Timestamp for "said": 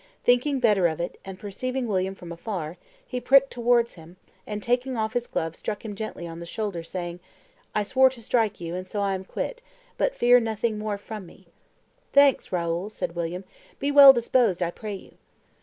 12.89-13.15